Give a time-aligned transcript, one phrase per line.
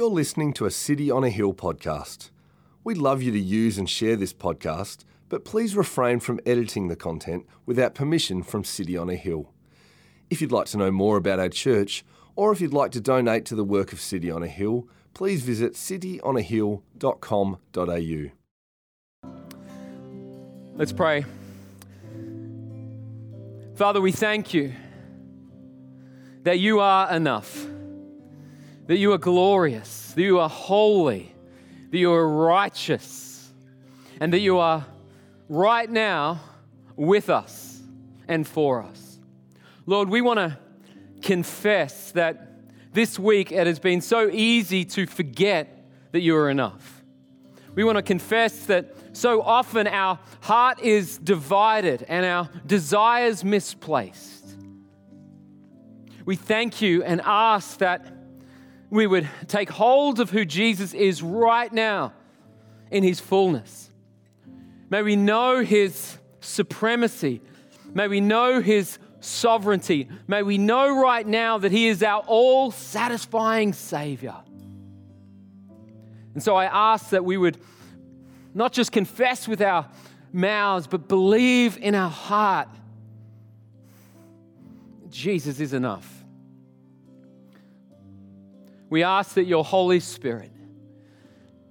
[0.00, 2.30] You're listening to a City on a Hill podcast.
[2.82, 6.96] We'd love you to use and share this podcast, but please refrain from editing the
[6.96, 9.52] content without permission from City on a Hill.
[10.30, 12.02] If you'd like to know more about our church,
[12.34, 15.42] or if you'd like to donate to the work of City on a Hill, please
[15.42, 18.30] visit cityonahill.com.au.
[20.76, 21.26] Let's pray.
[23.74, 24.72] Father, we thank you
[26.44, 27.66] that you are enough,
[28.90, 31.32] that you are glorious, that you are holy,
[31.90, 33.48] that you are righteous,
[34.18, 34.84] and that you are
[35.48, 36.40] right now
[36.96, 37.80] with us
[38.26, 39.20] and for us.
[39.86, 40.58] Lord, we want to
[41.22, 42.50] confess that
[42.92, 47.04] this week it has been so easy to forget that you are enough.
[47.76, 54.56] We want to confess that so often our heart is divided and our desires misplaced.
[56.24, 58.16] We thank you and ask that
[58.90, 62.12] we would take hold of who Jesus is right now
[62.90, 63.88] in his fullness.
[64.90, 67.40] May we know his supremacy.
[67.94, 70.08] May we know his sovereignty.
[70.26, 74.36] May we know right now that He is our all satisfying Savior.
[76.34, 77.58] And so I ask that we would
[78.54, 79.88] not just confess with our
[80.32, 82.68] mouths, but believe in our heart
[85.10, 86.08] Jesus is enough.
[88.90, 90.50] We ask that your Holy Spirit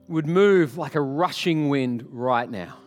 [0.07, 2.77] would move like a rushing wind right now,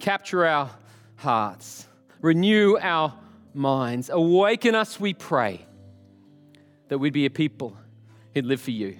[0.00, 0.70] capture our
[1.16, 1.86] hearts,
[2.22, 3.14] renew our
[3.54, 4.08] minds.
[4.08, 5.64] Awaken us, we pray,
[6.88, 7.76] that we'd be a people
[8.34, 8.96] who'd live for you.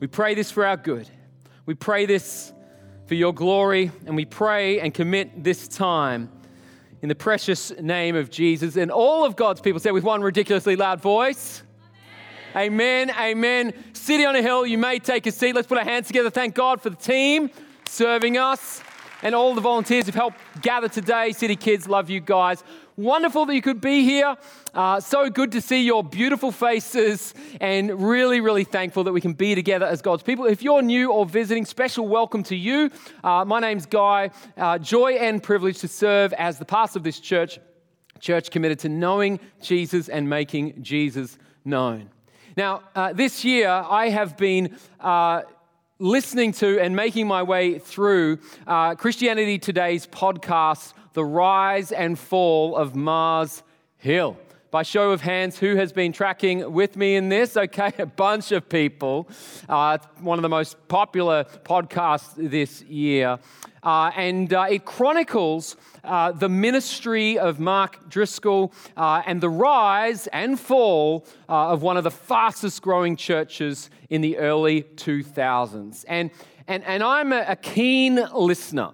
[0.00, 1.08] We pray this for our good.
[1.66, 2.52] We pray this
[3.06, 6.30] for your glory, and we pray and commit this time
[7.02, 8.76] in the precious name of Jesus.
[8.76, 11.62] And all of God's people say with one ridiculously loud voice,
[12.56, 13.10] Amen.
[13.10, 13.72] Amen.
[13.94, 15.54] City on a hill, you may take a seat.
[15.54, 16.30] Let's put our hands together.
[16.30, 17.50] Thank God for the team
[17.88, 18.80] serving us
[19.24, 21.32] and all the volunteers who've helped gather today.
[21.32, 22.62] City Kids, love you guys.
[22.96, 24.36] Wonderful that you could be here.
[24.72, 29.32] Uh, so good to see your beautiful faces, and really, really thankful that we can
[29.32, 30.44] be together as God's people.
[30.44, 32.90] If you're new or visiting, special welcome to you.
[33.24, 34.30] Uh, my name's Guy.
[34.56, 37.58] Uh, joy and privilege to serve as the pastor of this church,
[38.20, 42.10] church committed to knowing Jesus and making Jesus known.
[42.56, 45.42] Now, uh, this year I have been uh,
[45.98, 52.76] listening to and making my way through uh, Christianity Today's podcast, The Rise and Fall
[52.76, 53.64] of Mars
[53.96, 54.36] Hill.
[54.74, 57.56] By show of hands, who has been tracking with me in this?
[57.64, 59.28] Okay, a bunch of people.
[59.68, 63.38] Uh, one of the most popular podcasts this year.
[63.84, 70.26] Uh, and uh, it chronicles uh, the ministry of Mark Driscoll uh, and the rise
[70.26, 76.04] and fall uh, of one of the fastest growing churches in the early 2000s.
[76.08, 76.32] And,
[76.66, 78.90] and, and I'm a, a keen listener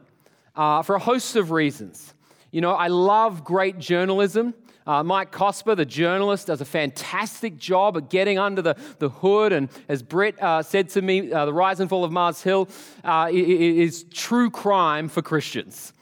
[0.55, 2.13] uh, for a host of reasons.
[2.51, 4.53] You know, I love great journalism.
[4.87, 9.53] Uh, Mike Cosper, the journalist, does a fantastic job at getting under the, the hood.
[9.53, 12.69] And as Brett uh, said to me, uh, The Rise and Fall of Mars Hill
[13.05, 15.93] uh, is true crime for Christians.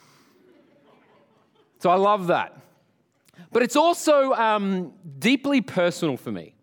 [1.81, 2.56] So I love that.
[3.53, 6.55] But it's also um, deeply personal for me.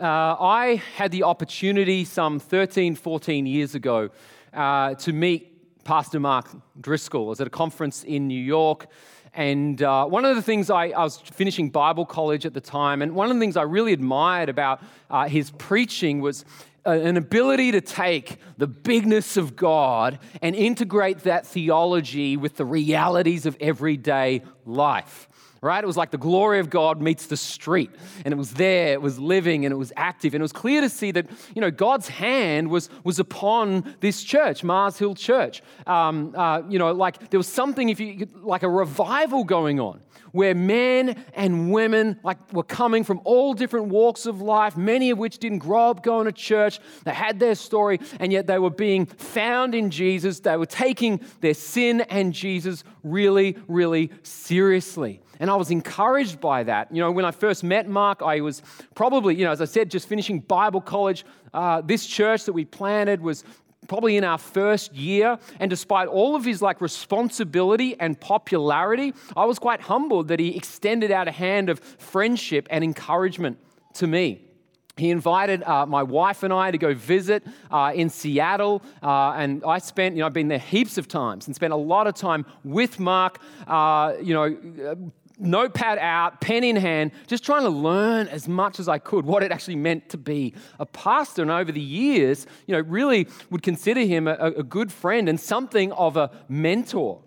[0.00, 4.10] Uh, I had the opportunity some 13, 14 years ago
[4.52, 6.48] uh, to meet Pastor Mark
[6.80, 7.26] Driscoll.
[7.26, 8.86] I was at a conference in New York.
[9.34, 13.00] And uh, one of the things I, I, was finishing Bible college at the time,
[13.00, 16.44] and one of the things I really admired about uh, his preaching was
[16.84, 22.66] uh, an ability to take the bigness of God and integrate that theology with the
[22.66, 25.28] realities of everyday life
[25.62, 25.82] right?
[25.82, 27.90] It was like the glory of God meets the street.
[28.24, 30.34] And it was there, it was living, and it was active.
[30.34, 34.24] And it was clear to see that, you know, God's hand was, was upon this
[34.24, 35.62] church, Mars Hill Church.
[35.86, 40.00] Um, uh, you know, like there was something, if you, like a revival going on
[40.32, 45.18] where men and women like were coming from all different walks of life, many of
[45.18, 46.80] which didn't grow up going to church.
[47.04, 50.40] They had their story, and yet they were being found in Jesus.
[50.40, 55.20] They were taking their sin and Jesus really, really seriously.
[55.40, 56.94] And I was encouraged by that.
[56.94, 58.62] You know, when I first met Mark, I was
[58.94, 61.24] probably, you know, as I said, just finishing Bible college.
[61.52, 63.44] Uh, this church that we planted was
[63.88, 65.38] probably in our first year.
[65.60, 70.56] And despite all of his like responsibility and popularity, I was quite humbled that he
[70.56, 73.58] extended out a hand of friendship and encouragement
[73.94, 74.48] to me.
[74.96, 79.64] He invited uh, my wife and I to go visit uh, in Seattle, uh, and
[79.64, 82.14] I spent, you know, I've been there heaps of times and spent a lot of
[82.14, 88.28] time with Mark, uh, you know, notepad out, pen in hand, just trying to learn
[88.28, 91.42] as much as I could what it actually meant to be a pastor.
[91.42, 95.38] And over the years, you know, really would consider him a, a good friend and
[95.38, 97.20] something of a mentor,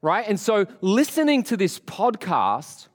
[0.00, 0.26] right?
[0.28, 2.88] And so listening to this podcast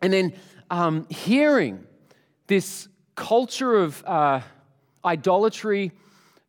[0.00, 0.32] and then
[0.70, 1.84] um, hearing
[2.46, 4.40] this culture of uh,
[5.04, 5.92] idolatry,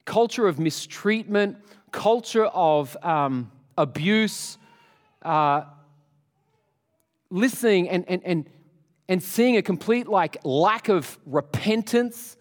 [0.06, 1.58] culture of mistreatment,
[1.92, 4.58] culture of um, abuse,
[5.24, 5.64] uh,
[7.30, 8.50] listening and, and, and,
[9.08, 12.38] and seeing a complete like lack of repentance,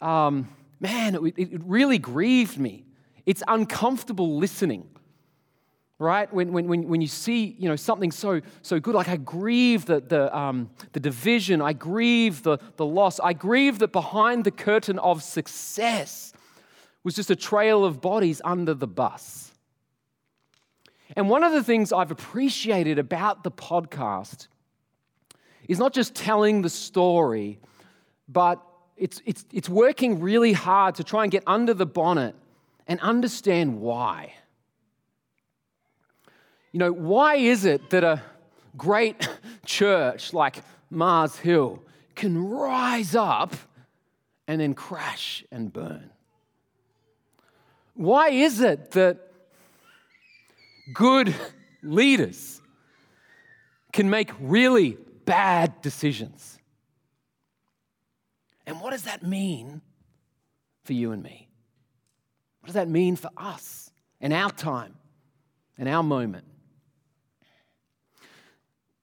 [0.00, 0.48] um,
[0.80, 2.84] man, it, it really grieved me.
[3.26, 4.88] It's uncomfortable listening
[5.98, 6.32] right?
[6.32, 9.86] When, when, when, when you see you know, something so, so good, like I grieve
[9.86, 14.50] the, the, um, the division, I grieve the, the loss, I grieve that behind the
[14.50, 16.32] curtain of success
[17.02, 19.47] was just a trail of bodies under the bus.
[21.18, 24.46] And one of the things I've appreciated about the podcast
[25.66, 27.58] is not just telling the story,
[28.28, 28.64] but
[28.96, 32.36] it's, it's, it's working really hard to try and get under the bonnet
[32.86, 34.32] and understand why.
[36.70, 38.22] You know, why is it that a
[38.76, 39.28] great
[39.66, 41.82] church like Mars Hill
[42.14, 43.56] can rise up
[44.46, 46.10] and then crash and burn?
[47.94, 49.27] Why is it that
[50.92, 51.34] good
[51.82, 52.60] leaders
[53.92, 56.58] can make really bad decisions?
[58.66, 59.80] And what does that mean
[60.84, 61.48] for you and me?
[62.60, 63.90] What does that mean for us
[64.20, 64.94] and our time
[65.78, 66.44] and our moment?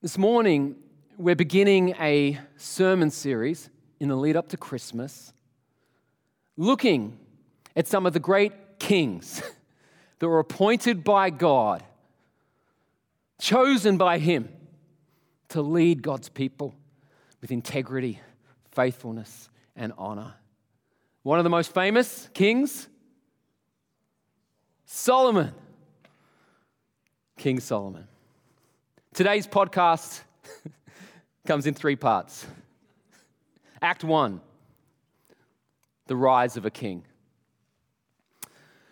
[0.02, 0.76] This morning,
[1.16, 5.32] we're beginning a sermon series in the lead up to Christmas,
[6.56, 7.18] looking
[7.74, 9.42] at some of the great kings
[10.18, 11.84] that were appointed by God,
[13.40, 14.48] chosen by Him
[15.50, 16.74] to lead God's people
[17.40, 18.20] with integrity,
[18.72, 20.34] faithfulness, and honor.
[21.22, 22.88] One of the most famous kings,
[24.86, 25.52] Solomon.
[27.36, 28.08] King Solomon.
[29.12, 30.22] Today's podcast
[31.46, 32.46] comes in three parts.
[33.82, 34.40] Act one
[36.06, 37.04] the rise of a king.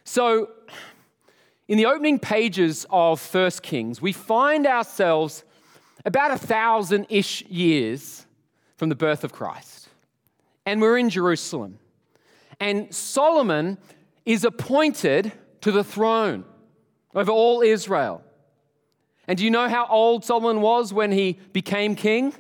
[0.03, 0.51] So,
[1.69, 5.45] in the opening pages of First Kings, we find ourselves
[6.05, 8.27] about a thousand ish years
[8.77, 9.89] from the birth of Christ.
[10.67, 11.79] And we're in Jerusalem.
[12.61, 13.79] And Solomon
[14.27, 15.33] is appointed
[15.63, 16.45] to the throne
[17.15, 18.23] over all Israel.
[19.27, 22.35] And do you know how old Solomon was when he became king?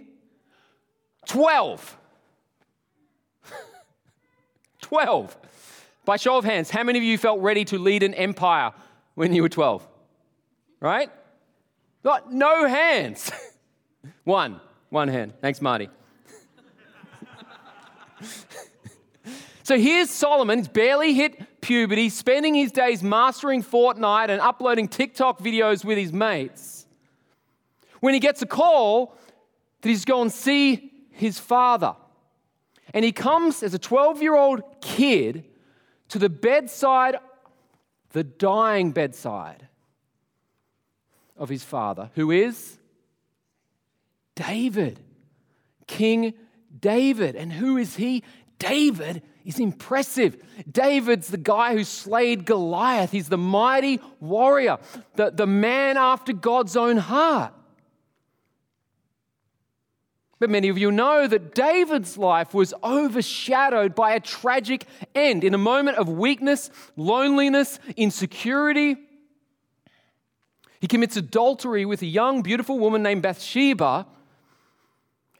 [1.26, 1.96] 12.
[4.82, 5.36] 12.
[6.04, 8.72] By show of hands, how many of you felt ready to lead an empire
[9.14, 9.86] when you were 12?
[10.80, 11.10] Right?
[12.02, 13.30] Not, no hands.
[14.24, 14.60] one.
[14.90, 15.34] One hand.
[15.40, 15.88] Thanks, Marty.
[19.62, 20.58] so here's Solomon.
[20.58, 26.12] He's barely hit puberty, spending his days mastering Fortnite and uploading TikTok videos with his
[26.12, 26.86] mates
[28.00, 29.16] when he gets a call
[29.80, 31.96] that he's going to see his father.
[32.92, 35.46] And he comes as a 12 year old kid
[36.10, 37.16] to the bedside,
[38.14, 39.68] the dying bedside
[41.36, 42.78] of his father, who is
[44.36, 45.00] David,
[45.86, 46.32] King
[46.78, 47.36] David.
[47.36, 48.22] And who is he?
[48.58, 50.36] David is impressive.
[50.70, 53.10] David's the guy who slayed Goliath.
[53.10, 54.78] He's the mighty warrior,
[55.16, 57.52] the, the man after God's own heart.
[60.44, 64.84] But many of you know that David's life was overshadowed by a tragic
[65.14, 65.42] end.
[65.42, 68.96] In a moment of weakness, loneliness, insecurity,
[70.82, 74.06] he commits adultery with a young, beautiful woman named Bathsheba.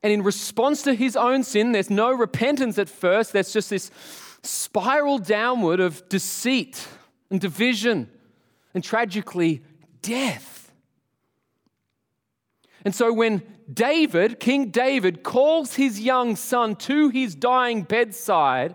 [0.02, 3.34] And in response to his own sin, there's no repentance at first.
[3.34, 3.90] There's just this
[4.42, 6.88] spiral downward of deceit
[7.28, 8.08] and division
[8.72, 9.62] and tragically
[10.00, 10.63] death.
[12.84, 18.74] And so when David, King David, calls his young son to his dying bedside,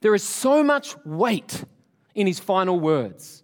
[0.00, 1.64] there is so much weight
[2.14, 3.42] in his final words.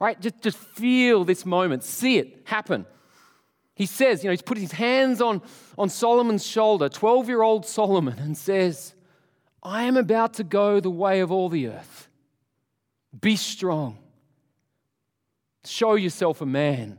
[0.00, 0.18] Right?
[0.20, 2.86] Just, just feel this moment, see it happen.
[3.74, 5.42] He says, you know, he's putting his hands on,
[5.76, 8.94] on Solomon's shoulder, 12 year old Solomon, and says,
[9.62, 12.08] I am about to go the way of all the earth.
[13.20, 13.98] Be strong.
[15.64, 16.98] Show yourself a man.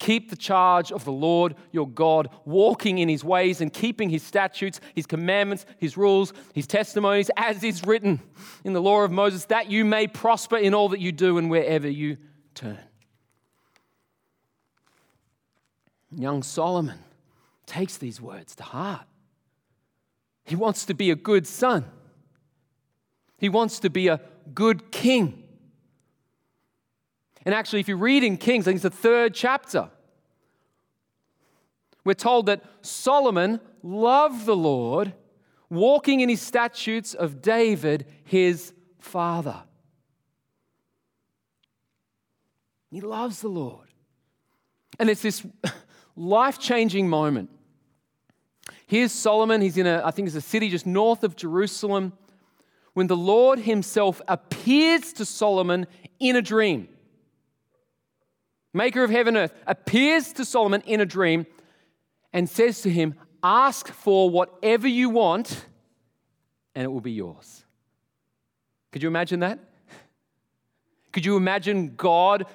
[0.00, 4.22] Keep the charge of the Lord your God, walking in his ways and keeping his
[4.22, 8.18] statutes, his commandments, his rules, his testimonies, as is written
[8.64, 11.50] in the law of Moses, that you may prosper in all that you do and
[11.50, 12.16] wherever you
[12.54, 12.78] turn.
[16.16, 16.98] Young Solomon
[17.66, 19.06] takes these words to heart.
[20.44, 21.84] He wants to be a good son.
[23.36, 24.20] He wants to be a
[24.54, 25.39] good king.
[27.44, 29.90] And actually, if you read in Kings, I think it's the third chapter,
[32.04, 35.14] we're told that Solomon loved the Lord,
[35.68, 39.62] walking in his statutes of David, his father.
[42.90, 43.88] He loves the Lord.
[44.98, 45.46] And it's this
[46.16, 47.50] life changing moment.
[48.86, 49.60] Here's Solomon.
[49.60, 52.12] He's in a, I think it's a city just north of Jerusalem,
[52.92, 55.86] when the Lord himself appears to Solomon
[56.18, 56.88] in a dream.
[58.72, 61.46] Maker of heaven and earth appears to Solomon in a dream
[62.32, 65.64] and says to him, Ask for whatever you want,
[66.74, 67.64] and it will be yours.
[68.92, 69.58] Could you imagine that?
[71.12, 72.46] Could you imagine God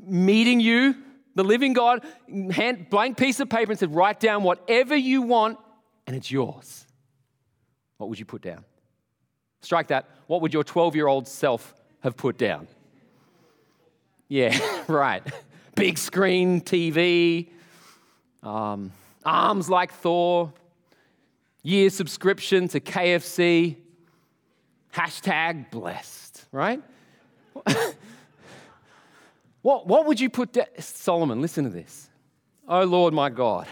[0.00, 0.96] meeting you,
[1.34, 2.04] the living God,
[2.50, 5.58] hand, blank piece of paper and said, Write down whatever you want,
[6.06, 6.86] and it's yours?
[7.98, 8.64] What would you put down?
[9.60, 10.08] Strike that.
[10.26, 12.68] What would your 12 year old self have put down?
[14.32, 14.58] Yeah,
[14.88, 15.22] right.
[15.74, 17.50] Big screen TV,
[18.42, 18.90] um,
[19.26, 20.54] arms like Thor,
[21.62, 23.76] year subscription to KFC,
[24.94, 26.80] hashtag blessed, right?
[29.60, 30.64] what, what would you put down?
[30.78, 32.08] Solomon, listen to this.
[32.66, 33.66] Oh Lord my God,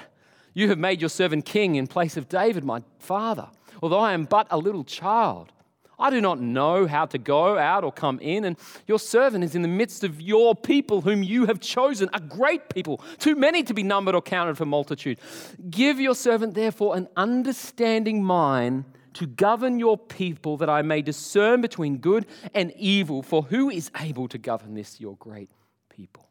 [0.52, 3.48] you have made your servant king in place of David, my father,
[3.82, 5.52] although I am but a little child.
[6.00, 9.54] I do not know how to go out or come in, and your servant is
[9.54, 13.62] in the midst of your people, whom you have chosen, a great people, too many
[13.64, 15.20] to be numbered or counted for multitude.
[15.68, 21.60] Give your servant, therefore, an understanding mind to govern your people, that I may discern
[21.60, 23.22] between good and evil.
[23.22, 25.50] For who is able to govern this, your great
[25.88, 26.28] people?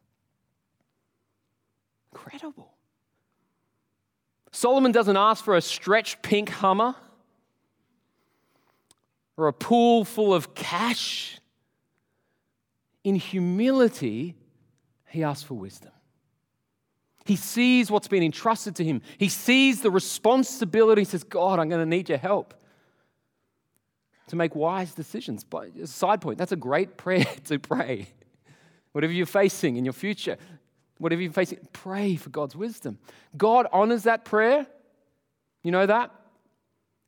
[2.12, 2.72] Incredible.
[4.50, 6.96] Solomon doesn't ask for a stretched pink Hummer
[9.40, 11.38] or a pool full of cash.
[13.02, 14.36] In humility,
[15.08, 15.92] he asks for wisdom.
[17.24, 19.00] He sees what's been entrusted to him.
[19.16, 21.00] He sees the responsibility.
[21.02, 22.54] He says, God, I'm going to need your help
[24.28, 25.42] to make wise decisions.
[25.42, 28.08] But side point, that's a great prayer to pray.
[28.92, 30.36] Whatever you're facing in your future,
[30.98, 32.98] whatever you're facing, pray for God's wisdom.
[33.36, 34.66] God honors that prayer.
[35.62, 36.10] You know that?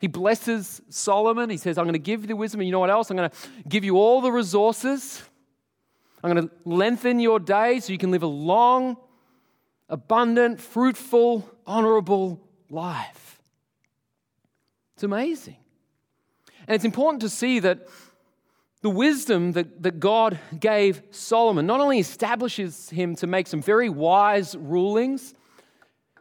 [0.02, 1.48] He blesses Solomon.
[1.48, 2.60] He says, I'm going to give you the wisdom.
[2.60, 3.08] And you know what else?
[3.08, 3.36] I'm going to
[3.68, 5.22] give you all the resources.
[6.24, 8.96] I'm going to lengthen your days so you can live a long,
[9.88, 13.40] abundant, fruitful, honorable life.
[14.96, 15.58] It's amazing.
[16.66, 17.86] And it's important to see that
[18.80, 23.88] the wisdom that, that God gave Solomon not only establishes him to make some very
[23.88, 25.32] wise rulings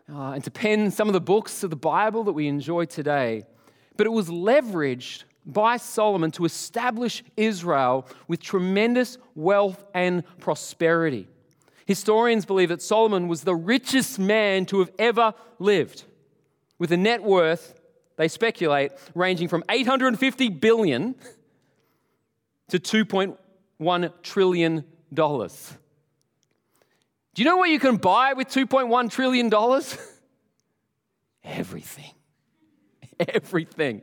[0.08, 3.46] uh, and to pen some of the books of the Bible that we enjoy today,
[3.98, 11.28] but it was leveraged by Solomon to establish Israel with tremendous wealth and prosperity.
[11.86, 16.04] Historians believe that Solomon was the richest man to have ever lived,
[16.78, 17.76] with a net worth,
[18.18, 21.16] they speculate, ranging from 850 billion
[22.70, 25.74] to 2.1 trillion dollars.
[27.34, 29.98] Do you know what you can buy with 2.1 trillion dollars?
[31.44, 32.14] Everything
[33.34, 34.02] everything.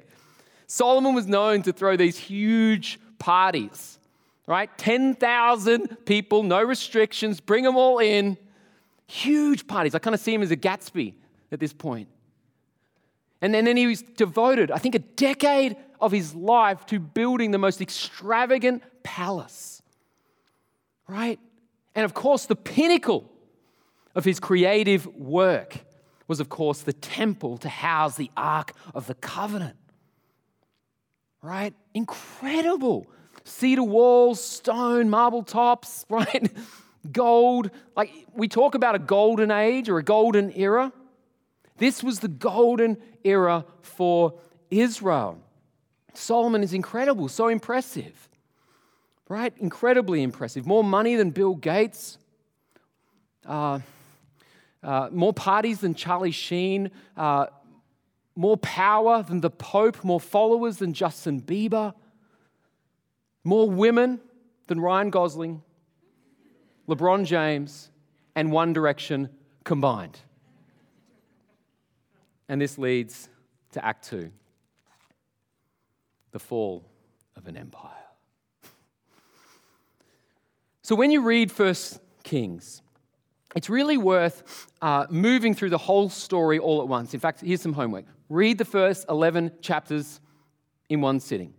[0.67, 3.99] Solomon was known to throw these huge parties,
[4.47, 4.71] right?
[4.79, 8.37] 10,000 people, no restrictions, bring them all in.
[9.07, 9.95] Huge parties.
[9.95, 11.15] I kind of see him as a Gatsby
[11.51, 12.09] at this point.
[13.41, 17.51] And then, then he was devoted, I think, a decade of his life to building
[17.51, 19.83] the most extravagant palace,
[21.07, 21.39] right?
[21.95, 23.31] And of course, the pinnacle
[24.15, 25.79] of his creative work
[26.29, 29.77] was, of course, the temple to house the Ark of the Covenant.
[31.43, 31.75] Right?
[31.95, 33.07] Incredible.
[33.45, 36.53] Cedar walls, stone, marble tops, right?
[37.11, 37.71] Gold.
[37.97, 40.93] Like we talk about a golden age or a golden era.
[41.79, 44.35] This was the golden era for
[44.71, 45.39] Israel.
[46.13, 48.29] Solomon is incredible, so impressive.
[49.29, 49.55] Right?
[49.59, 50.67] Incredibly impressive.
[50.67, 52.19] More money than Bill Gates.
[53.47, 53.79] Uh,
[54.83, 57.47] uh, more parties than Charlie Sheen, uh,
[58.37, 61.95] more power than the Pope, more followers than Justin Bieber,
[63.43, 64.21] more women
[64.69, 65.63] than Ryan Gosling,
[66.89, 67.91] LeBron James,
[68.37, 69.31] and One Direction
[69.65, 70.21] combined.
[72.49, 73.29] And this leads
[73.73, 74.31] to Act Two
[76.31, 76.85] the fall
[77.37, 77.91] of an empire.
[80.83, 82.81] So when you read First Kings,
[83.57, 87.15] it's really worth uh, moving through the whole story all at once.
[87.15, 90.21] In fact, here's some homework read the first 11 chapters
[90.91, 91.55] in one sitting.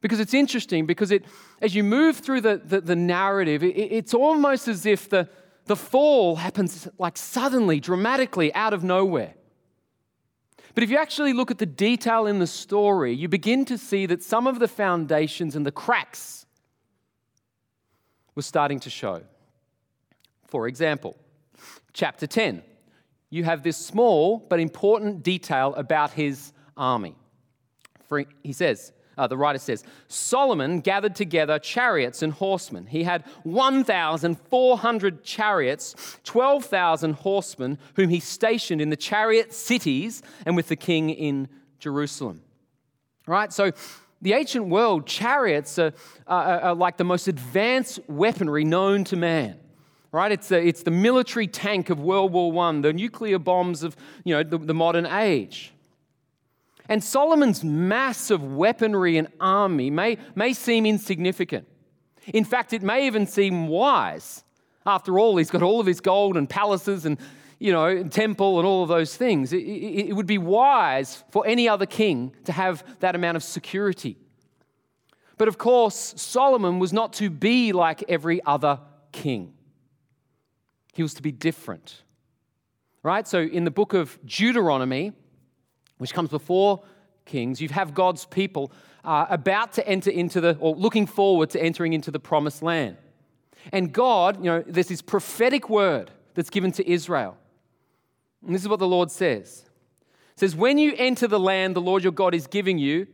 [0.00, 1.24] Because it's interesting, because it,
[1.60, 5.28] as you move through the, the, the narrative, it, it's almost as if the,
[5.64, 9.34] the fall happens like suddenly, dramatically, out of nowhere.
[10.74, 14.06] But if you actually look at the detail in the story, you begin to see
[14.06, 16.46] that some of the foundations and the cracks
[18.34, 19.22] were starting to show.
[20.54, 21.16] For example,
[21.92, 22.62] chapter 10,
[23.28, 27.16] you have this small but important detail about his army.
[28.06, 32.86] For, he says, uh, the writer says, Solomon gathered together chariots and horsemen.
[32.86, 40.68] He had 1,400 chariots, 12,000 horsemen, whom he stationed in the chariot cities and with
[40.68, 41.48] the king in
[41.80, 42.42] Jerusalem.
[43.26, 43.52] Right?
[43.52, 43.72] So,
[44.22, 45.92] the ancient world, chariots are,
[46.28, 49.58] are, are like the most advanced weaponry known to man
[50.14, 50.30] right?
[50.30, 54.32] It's, a, it's the military tank of World War I, the nuclear bombs of you
[54.32, 55.72] know, the, the modern age.
[56.88, 61.66] And Solomon's massive weaponry and army may, may seem insignificant.
[62.32, 64.44] In fact, it may even seem wise.
[64.86, 67.18] After all, he's got all of his gold and palaces and,
[67.58, 69.52] you know, temple and all of those things.
[69.52, 73.42] It, it, it would be wise for any other king to have that amount of
[73.42, 74.16] security.
[75.38, 78.78] But of course, Solomon was not to be like every other
[79.10, 79.53] king.
[80.94, 82.02] He was to be different.
[83.02, 83.28] Right?
[83.28, 85.12] So in the book of Deuteronomy,
[85.98, 86.82] which comes before
[87.26, 88.72] Kings, you have God's people
[89.04, 92.96] uh, about to enter into the, or looking forward to entering into the promised land.
[93.72, 97.36] And God, you know, there's this prophetic word that's given to Israel.
[98.44, 99.64] And this is what the Lord says.
[100.34, 103.06] It says, When you enter the land the Lord your God is giving you,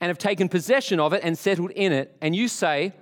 [0.00, 2.92] and have taken possession of it and settled in it, and you say,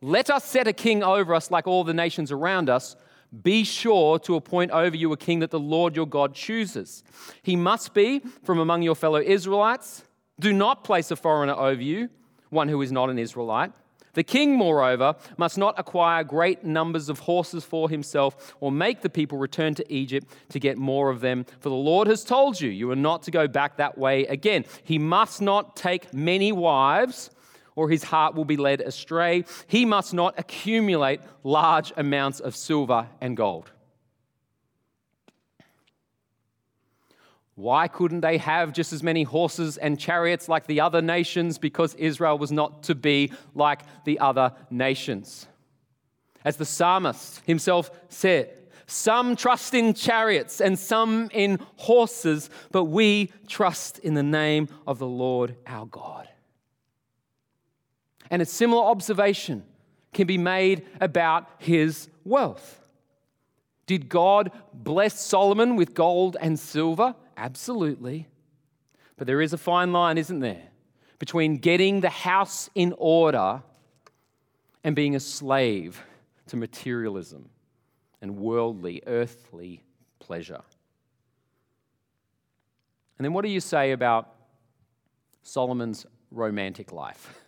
[0.00, 2.96] Let us set a king over us like all the nations around us,
[3.42, 7.02] be sure to appoint over you a king that the Lord your God chooses.
[7.42, 10.04] He must be from among your fellow Israelites.
[10.40, 12.08] Do not place a foreigner over you,
[12.50, 13.72] one who is not an Israelite.
[14.14, 19.10] The king, moreover, must not acquire great numbers of horses for himself or make the
[19.10, 21.44] people return to Egypt to get more of them.
[21.60, 24.64] For the Lord has told you, you are not to go back that way again.
[24.82, 27.30] He must not take many wives
[27.78, 29.44] or his heart will be led astray.
[29.68, 33.70] He must not accumulate large amounts of silver and gold.
[37.54, 41.56] Why couldn't they have just as many horses and chariots like the other nations?
[41.56, 45.46] Because Israel was not to be like the other nations.
[46.44, 48.52] As the psalmist himself said,
[48.86, 54.98] some trust in chariots and some in horses, but we trust in the name of
[54.98, 56.26] the Lord our God.
[58.30, 59.64] And a similar observation
[60.12, 62.78] can be made about his wealth.
[63.86, 67.14] Did God bless Solomon with gold and silver?
[67.36, 68.28] Absolutely.
[69.16, 70.68] But there is a fine line, isn't there,
[71.18, 73.62] between getting the house in order
[74.84, 76.02] and being a slave
[76.48, 77.48] to materialism
[78.20, 79.82] and worldly, earthly
[80.18, 80.60] pleasure.
[83.18, 84.34] And then what do you say about
[85.42, 87.42] Solomon's romantic life?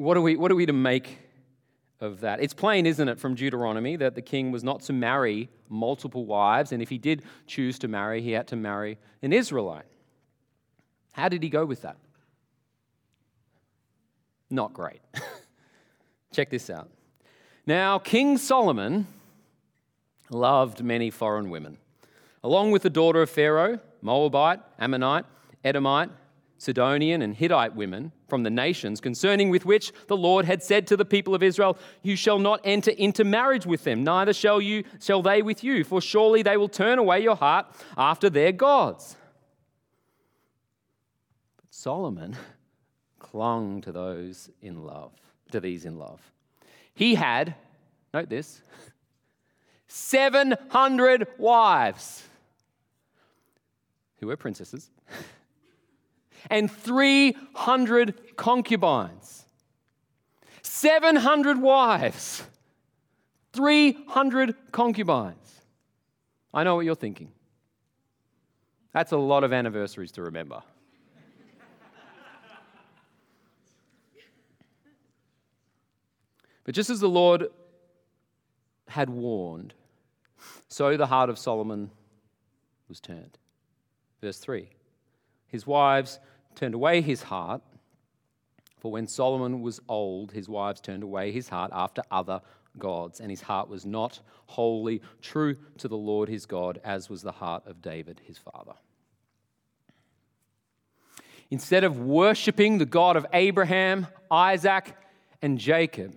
[0.00, 1.18] what are we, what are we to make
[2.00, 2.40] of that?
[2.40, 6.72] It's plain, isn't it, from Deuteronomy that the king was not to marry multiple wives,
[6.72, 9.84] and if he did choose to marry, he had to marry an Israelite.
[11.12, 11.98] How did he go with that?
[14.48, 15.00] Not great.
[16.32, 16.88] Check this out.
[17.66, 19.06] Now, King Solomon
[20.30, 21.76] loved many foreign women,
[22.42, 25.26] along with the daughter of Pharaoh, Moabite, Ammonite,
[25.62, 26.10] Edomite,
[26.60, 30.96] Sidonian, and Hittite women from the nations, concerning with which the Lord had said to
[30.96, 34.84] the people of Israel, You shall not enter into marriage with them, neither shall you
[35.00, 37.64] shall they with you, for surely they will turn away your heart
[37.96, 39.16] after their gods.
[41.56, 42.36] But Solomon
[43.18, 45.12] clung to those in love,
[45.52, 46.20] to these in love.
[46.92, 47.54] He had,
[48.12, 48.60] note this,
[49.88, 52.22] 700 wives
[54.18, 54.90] who were princesses
[56.48, 59.44] and 300 concubines,
[60.62, 62.42] 700 wives,
[63.52, 65.36] 300 concubines.
[66.54, 67.32] I know what you're thinking.
[68.92, 70.62] That's a lot of anniversaries to remember.
[76.64, 77.46] but just as the Lord
[78.88, 79.74] had warned,
[80.68, 81.90] so the heart of Solomon
[82.88, 83.38] was turned.
[84.20, 84.68] Verse 3
[85.50, 86.18] His wives
[86.54, 87.62] turned away his heart.
[88.78, 92.40] For when Solomon was old, his wives turned away his heart after other
[92.78, 97.22] gods, and his heart was not wholly true to the Lord his God, as was
[97.22, 98.74] the heart of David his father.
[101.50, 104.96] Instead of worshiping the God of Abraham, Isaac,
[105.42, 106.16] and Jacob,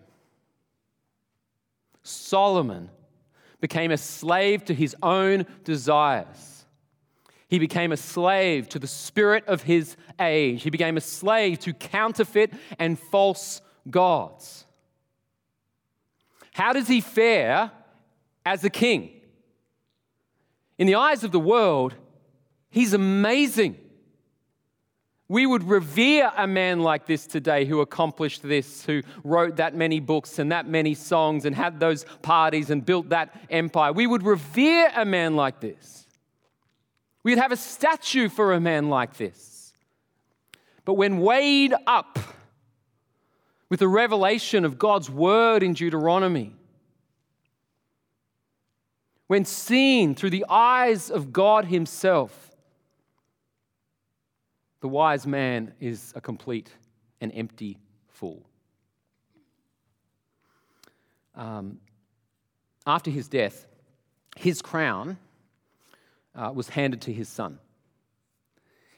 [2.03, 2.89] Solomon
[3.59, 6.52] became a slave to his own desires.
[7.53, 10.63] He became a slave to the spirit of his age.
[10.63, 13.61] He became a slave to counterfeit and false
[13.91, 14.65] gods.
[16.53, 17.69] How does he fare
[18.43, 19.11] as a king?
[20.79, 21.93] In the eyes of the world,
[22.71, 23.77] he's amazing.
[25.27, 29.99] We would revere a man like this today who accomplished this, who wrote that many
[29.99, 33.93] books and that many songs and had those parties and built that empire.
[33.93, 36.02] We would revere a man like this.
[37.23, 39.73] We'd have a statue for a man like this.
[40.85, 42.19] But when weighed up
[43.69, 46.53] with the revelation of God's word in Deuteronomy,
[49.27, 52.51] when seen through the eyes of God Himself,
[54.81, 56.69] the wise man is a complete
[57.21, 58.43] and empty fool.
[61.35, 61.79] Um,
[62.85, 63.65] after his death,
[64.35, 65.17] his crown
[66.35, 67.59] uh, was handed to his son.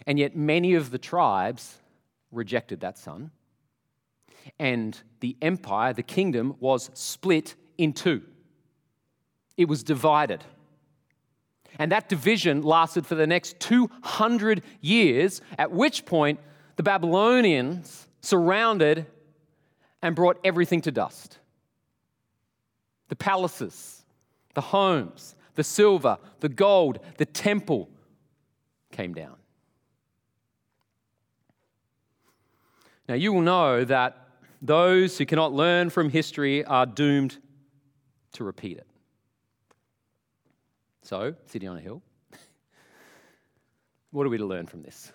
[0.08, 1.78] And yet, many of the tribes
[2.32, 3.32] rejected that son.
[4.60, 8.22] And the empire, the kingdom, was split in two.
[9.58, 10.44] It was divided.
[11.80, 16.40] And that division lasted for the next 200 years, at which point
[16.76, 19.08] the Babylonians surrounded
[20.02, 21.40] and brought everything to dust
[23.08, 24.04] the palaces,
[24.56, 27.90] the homes, the silver, the gold, the temple
[28.92, 29.36] came down.
[33.08, 34.28] Now, you will know that
[34.62, 37.38] those who cannot learn from history are doomed
[38.34, 38.88] to repeat it.
[41.04, 42.02] So, City on a Hill,
[44.12, 45.12] what are we to learn from this?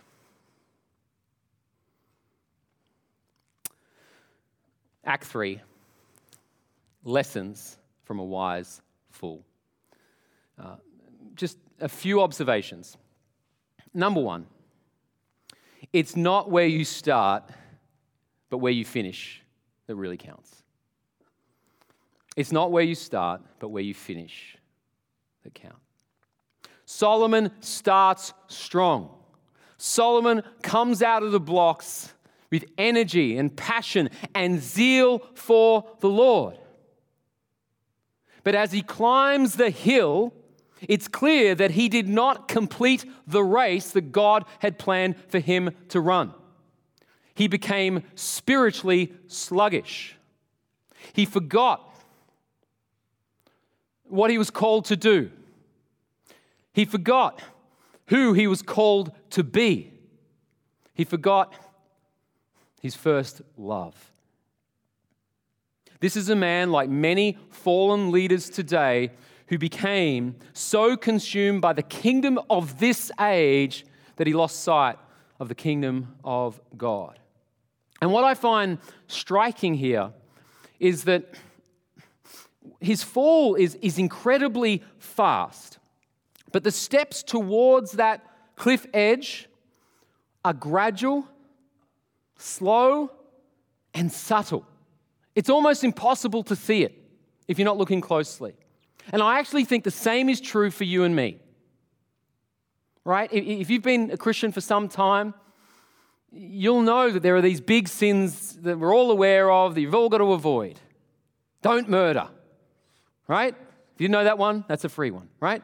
[5.05, 5.61] Act 3
[7.03, 9.42] Lessons from a Wise Fool.
[10.60, 10.76] Uh,
[11.34, 12.96] just a few observations.
[13.94, 14.46] Number one,
[15.92, 17.44] it's not where you start,
[18.50, 19.42] but where you finish
[19.86, 20.62] that really counts.
[22.36, 24.56] It's not where you start, but where you finish
[25.44, 25.74] that count.
[26.84, 29.10] Solomon starts strong.
[29.78, 32.12] Solomon comes out of the blocks
[32.50, 36.58] with energy and passion and zeal for the Lord.
[38.42, 40.34] But as he climbs the hill,
[40.88, 45.70] it's clear that he did not complete the race that God had planned for him
[45.88, 46.34] to run.
[47.34, 50.16] He became spiritually sluggish.
[51.12, 51.86] He forgot
[54.04, 55.30] what he was called to do.
[56.72, 57.40] He forgot
[58.06, 59.92] who he was called to be.
[60.94, 61.54] He forgot
[62.80, 64.10] his first love.
[66.00, 69.12] This is a man like many fallen leaders today
[69.50, 73.84] who became so consumed by the kingdom of this age
[74.14, 74.96] that he lost sight
[75.40, 77.18] of the kingdom of God.
[78.00, 80.12] And what I find striking here
[80.78, 81.34] is that
[82.78, 85.78] his fall is, is incredibly fast,
[86.52, 89.48] but the steps towards that cliff edge
[90.44, 91.26] are gradual,
[92.38, 93.10] slow,
[93.94, 94.64] and subtle.
[95.34, 96.96] It's almost impossible to see it
[97.48, 98.54] if you're not looking closely.
[99.12, 101.40] And I actually think the same is true for you and me.
[103.04, 103.32] Right?
[103.32, 105.34] If you've been a Christian for some time,
[106.30, 109.94] you'll know that there are these big sins that we're all aware of that you've
[109.94, 110.78] all got to avoid.
[111.62, 112.28] Don't murder
[113.30, 113.54] right?
[113.94, 115.62] If you know that one, that's a free one, right?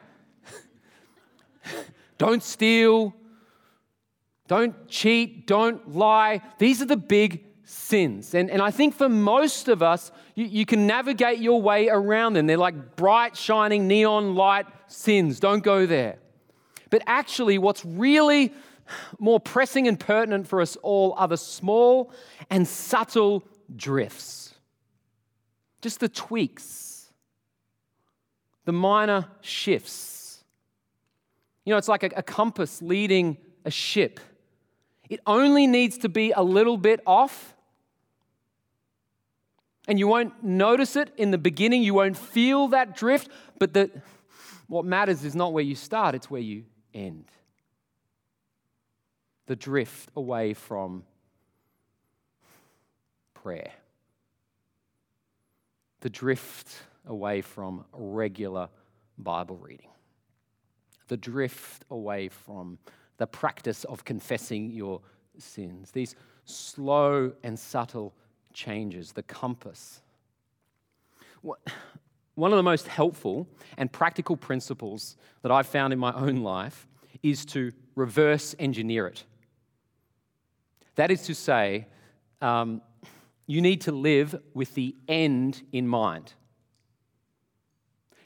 [2.17, 3.13] don't steal,
[4.47, 6.41] don't cheat, don't lie.
[6.59, 8.33] These are the big sins.
[8.33, 12.33] And, and I think for most of us, you, you can navigate your way around
[12.33, 12.47] them.
[12.47, 15.39] They're like bright, shining, neon light sins.
[15.39, 16.17] Don't go there.
[16.89, 18.53] But actually, what's really
[19.19, 22.11] more pressing and pertinent for us all are the small
[22.49, 23.43] and subtle
[23.75, 24.53] drifts,
[25.81, 26.87] just the tweaks
[28.67, 30.43] the minor shifts.
[31.63, 34.19] You know, it's like a, a compass leading a ship.
[35.09, 37.55] It only needs to be a little bit off,
[39.87, 41.83] and you won't notice it in the beginning.
[41.83, 43.89] You won't feel that drift, but the,
[44.67, 47.25] what matters is not where you start, it's where you end.
[49.45, 51.03] The drift away from
[53.33, 53.71] prayer,
[56.01, 58.69] the the drift away from regular
[59.17, 59.89] Bible reading,
[61.09, 62.77] the drift away from
[63.17, 65.01] the practice of confessing your
[65.37, 68.13] sins, these slow and subtle
[68.57, 70.01] changes, the compass.
[71.41, 76.87] One of the most helpful and practical principles that I've found in my own life
[77.21, 79.23] is to reverse engineer it.
[80.95, 81.87] That is to say,
[82.41, 82.81] um,
[83.45, 86.33] you need to live with the end in mind.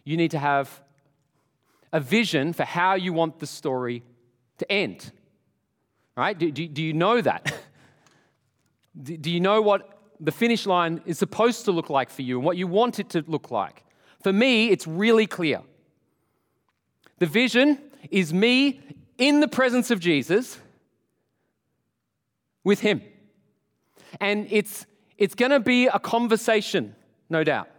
[0.06, 0.82] You need to have
[1.92, 4.04] a vision for how you want the story
[4.60, 5.12] to end.
[6.16, 6.38] Right?
[6.38, 7.54] Do, do, do you know that?
[9.04, 12.38] do, do you know what the finish line is supposed to look like for you
[12.38, 13.84] and what you want it to look like?
[14.22, 15.62] For me, it's really clear.
[17.18, 17.80] The vision
[18.12, 18.80] is me
[19.18, 20.60] in the presence of Jesus
[22.64, 23.02] with Him.
[24.20, 24.86] And it's,
[25.18, 26.96] it's going to be a conversation,
[27.30, 27.70] no doubt,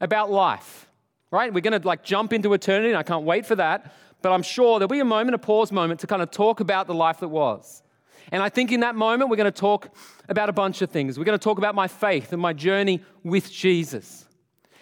[0.00, 0.88] about life,
[1.30, 1.52] right?
[1.52, 3.92] We're going to like jump into eternity, and I can't wait for that.
[4.22, 6.86] But I'm sure there'll be a moment, a pause moment, to kind of talk about
[6.86, 7.82] the life that was.
[8.32, 9.94] And I think in that moment, we're going to talk
[10.28, 11.18] about a bunch of things.
[11.18, 14.26] We're going to talk about my faith and my journey with Jesus.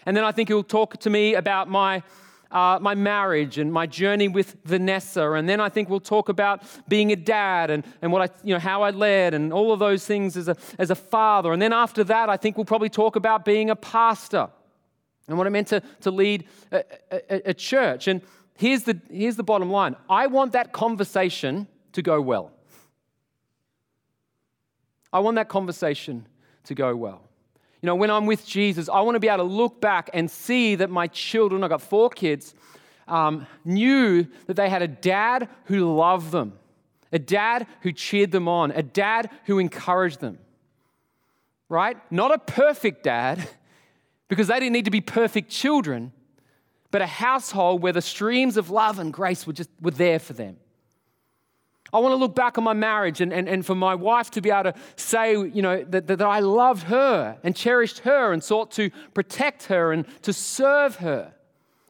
[0.07, 2.03] And then I think he'll talk to me about my,
[2.51, 5.33] uh, my marriage and my journey with Vanessa.
[5.33, 8.55] And then I think we'll talk about being a dad and, and what I, you
[8.55, 11.53] know, how I led and all of those things as a, as a father.
[11.53, 14.49] And then after that, I think we'll probably talk about being a pastor
[15.29, 18.09] and what it meant to, to lead a, a, a church.
[18.09, 18.21] And
[18.57, 22.54] here's the, here's the bottom line I want that conversation to go well.
[25.15, 26.27] I want that conversation
[26.65, 27.23] to go well.
[27.81, 30.29] You know, when I'm with Jesus, I want to be able to look back and
[30.29, 32.53] see that my children, I've got four kids,
[33.07, 36.55] um, knew that they had a dad who loved them,
[37.13, 40.39] a dad who cheered them on, a dad who encouraged them.
[41.69, 41.97] Right?
[42.11, 43.49] Not a perfect dad,
[44.29, 46.13] because they didn't need to be perfect children,
[46.91, 50.33] but a household where the streams of love and grace were just were there for
[50.33, 50.57] them.
[51.95, 54.41] I want to look back on my marriage and, and, and for my wife to
[54.41, 58.43] be able to say, you know, that, that I loved her and cherished her and
[58.43, 61.33] sought to protect her and to serve her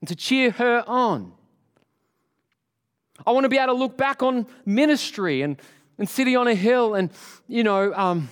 [0.01, 1.33] and to cheer her on.
[3.27, 5.57] I want to be able to look back on ministry and,
[5.97, 7.11] and City on a Hill and,
[7.49, 8.29] you know, um,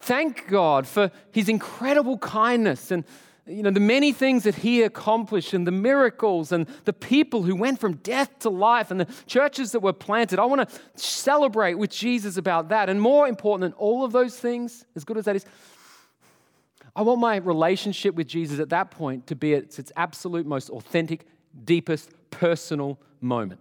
[0.00, 3.04] thank God for his incredible kindness and
[3.48, 7.54] you know, the many things that he accomplished and the miracles and the people who
[7.54, 10.40] went from death to life and the churches that were planted.
[10.40, 12.88] I want to celebrate with Jesus about that.
[12.88, 15.46] And more important than all of those things, as good as that is,
[16.96, 20.70] I want my relationship with Jesus at that point to be at its absolute most
[20.70, 21.26] authentic,
[21.64, 23.60] deepest, personal moment.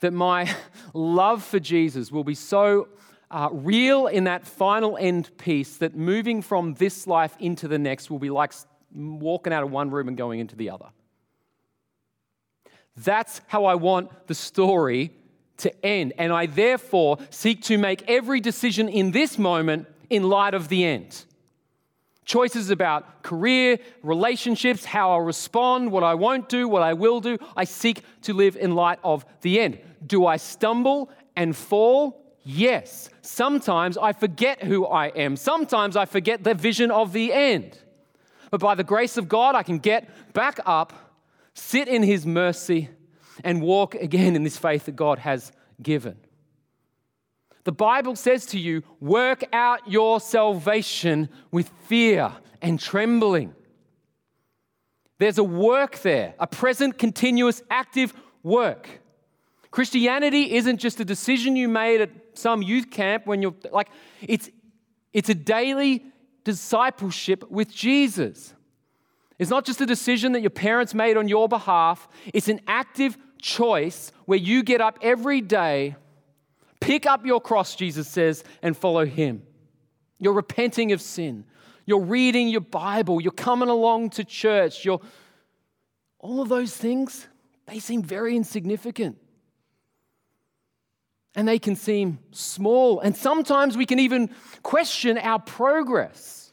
[0.00, 0.52] That my
[0.94, 2.88] love for Jesus will be so
[3.30, 8.10] uh, real in that final end piece that moving from this life into the next
[8.10, 8.52] will be like
[8.94, 10.86] walking out of one room and going into the other.
[12.96, 15.12] That's how I want the story
[15.58, 16.14] to end.
[16.18, 20.84] And I therefore seek to make every decision in this moment in light of the
[20.84, 21.24] end.
[22.24, 27.38] Choices about career, relationships, how I'll respond, what I won't do, what I will do.
[27.56, 29.78] I seek to live in light of the end.
[30.06, 32.22] Do I stumble and fall?
[32.42, 35.36] Yes, sometimes I forget who I am.
[35.36, 37.78] Sometimes I forget the vision of the end.
[38.50, 40.92] But by the grace of God, I can get back up,
[41.54, 42.88] sit in His mercy,
[43.44, 46.16] and walk again in this faith that God has given.
[47.64, 53.54] The Bible says to you, work out your salvation with fear and trembling.
[55.18, 59.00] There's a work there, a present, continuous, active work.
[59.70, 63.88] Christianity isn't just a decision you made at some youth camp when you're like,
[64.22, 64.48] it's,
[65.12, 66.04] it's a daily
[66.44, 68.54] discipleship with Jesus.
[69.38, 73.16] It's not just a decision that your parents made on your behalf, it's an active
[73.40, 75.96] choice where you get up every day,
[76.80, 79.42] pick up your cross, Jesus says, and follow Him.
[80.18, 81.44] You're repenting of sin.
[81.86, 83.20] You're reading your Bible.
[83.20, 84.84] You're coming along to church.
[84.84, 85.00] You're
[86.18, 87.28] all of those things,
[87.66, 89.18] they seem very insignificant
[91.38, 92.98] and they can seem small.
[92.98, 94.28] And sometimes we can even
[94.64, 96.50] question our progress.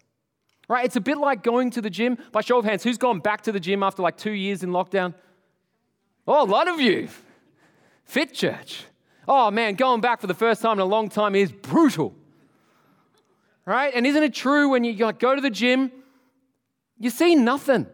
[0.70, 0.86] Right?
[0.86, 2.20] It's a bit like going to the gym.
[2.32, 4.70] By show of hands, who's gone back to the gym after like two years in
[4.70, 5.16] lockdown?
[6.28, 7.10] Oh, a lot of you.
[8.04, 8.84] Fit church.
[9.28, 12.14] Oh man, going back for the first time in a long time is brutal.
[13.66, 13.92] Right?
[13.92, 15.92] And isn't it true when you go to the gym,
[17.00, 17.88] you see nothing,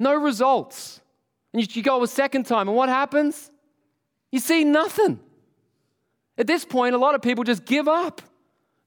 [0.00, 1.00] no results.
[1.52, 3.52] And you go a second time, and what happens?
[4.32, 5.20] You see nothing.
[6.38, 8.22] At this point, a lot of people just give up.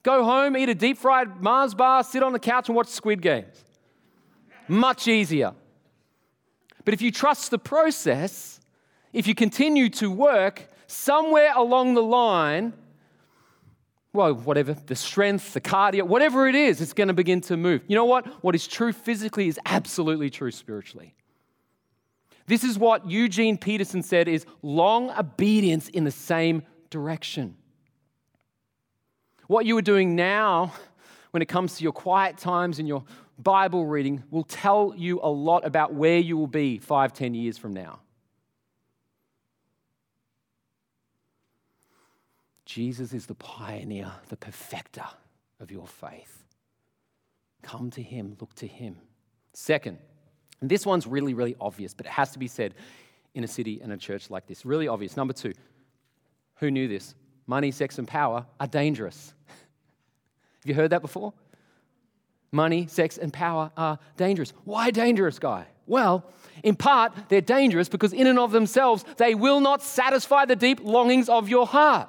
[0.02, 3.22] Go home, eat a deep fried Mars bar, sit on the couch and watch Squid
[3.22, 3.62] Games.
[4.66, 5.52] Much easier.
[6.84, 8.58] But if you trust the process,
[9.12, 12.72] if you continue to work, somewhere along the line,
[14.12, 17.82] well, whatever, the strength, the cardio, whatever it is, it's going to begin to move.
[17.86, 18.26] You know what?
[18.42, 21.14] What is true physically is absolutely true spiritually.
[22.46, 27.56] This is what Eugene Peterson said is long obedience in the same direction.
[29.48, 30.72] What you are doing now
[31.32, 33.02] when it comes to your quiet times and your
[33.38, 37.58] Bible reading will tell you a lot about where you will be five, ten years
[37.58, 37.98] from now.
[42.64, 45.04] Jesus is the pioneer, the perfecter
[45.58, 46.44] of your faith.
[47.62, 48.96] Come to him, look to him.
[49.52, 49.98] Second,
[50.60, 52.74] and this one's really, really obvious, but it has to be said
[53.34, 54.64] in a city and a church like this.
[54.64, 55.16] Really obvious.
[55.16, 55.52] Number two,
[56.62, 57.16] who knew this?
[57.48, 59.34] Money, sex, and power are dangerous.
[59.48, 61.34] Have you heard that before?
[62.52, 64.52] Money, sex, and power are dangerous.
[64.64, 65.66] Why dangerous, guy?
[65.88, 66.24] Well,
[66.62, 70.78] in part, they're dangerous because, in and of themselves, they will not satisfy the deep
[70.84, 72.08] longings of your heart.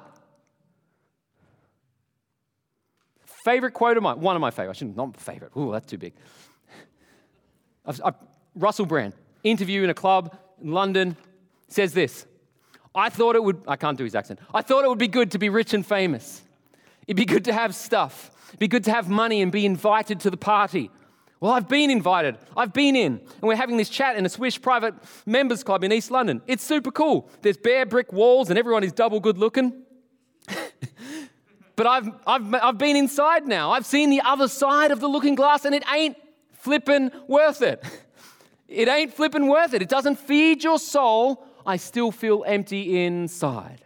[3.44, 5.98] Favorite quote of mine, one of my favorite, I shouldn't, not favorite, ooh, that's too
[5.98, 6.12] big.
[7.84, 8.14] I've, I've,
[8.54, 11.16] Russell Brand, interview in a club in London,
[11.66, 12.24] says this
[12.94, 15.30] I thought it would, I can't do his accent, I thought it would be good
[15.32, 16.42] to be rich and famous.
[17.06, 18.30] It'd be good to have stuff.
[18.48, 20.90] It'd be good to have money and be invited to the party.
[21.40, 22.38] Well, I've been invited.
[22.56, 23.18] I've been in.
[23.18, 24.94] And we're having this chat in a Swish private
[25.26, 26.40] members club in East London.
[26.46, 27.28] It's super cool.
[27.42, 29.82] There's bare brick walls and everyone is double good looking.
[31.76, 33.72] But I've, I've, I've been inside now.
[33.72, 36.16] I've seen the other side of the looking glass, and it ain't
[36.52, 37.84] flippin' worth it.
[38.66, 39.82] It ain't flippin' worth it.
[39.82, 41.46] It doesn't feed your soul.
[41.66, 43.84] I still feel empty inside.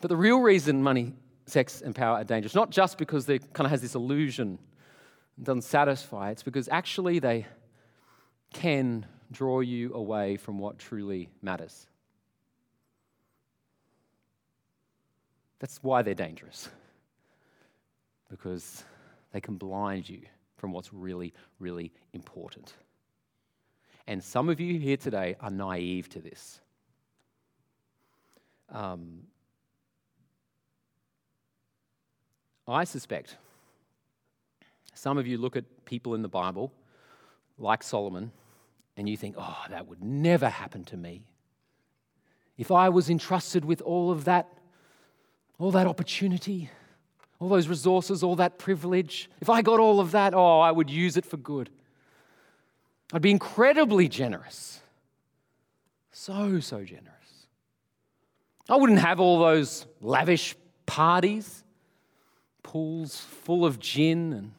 [0.00, 1.14] But the real reason money,
[1.46, 4.58] sex, and power are dangerous, not just because they kind of has this illusion,
[5.42, 7.46] doesn't satisfy, it's because actually they
[8.52, 11.86] can draw you away from what truly matters.
[15.60, 16.68] That's why they're dangerous.
[18.30, 18.84] Because
[19.32, 20.22] they can blind you
[20.60, 22.74] from what's really, really important.
[24.06, 26.60] And some of you here today are naive to this.
[28.68, 29.22] Um,
[32.68, 33.36] I suspect
[34.92, 36.70] some of you look at people in the Bible,
[37.56, 38.30] like Solomon,
[38.98, 41.22] and you think, oh, that would never happen to me.
[42.58, 44.46] If I was entrusted with all of that
[45.58, 46.70] all that opportunity,
[47.40, 50.90] all those resources, all that privilege, if I got all of that, oh, I would
[50.90, 51.70] use it for good.
[53.12, 54.80] I'd be incredibly generous.
[56.12, 57.08] So, so generous.
[58.68, 61.64] I wouldn't have all those lavish parties,
[62.62, 64.52] pools full of gin and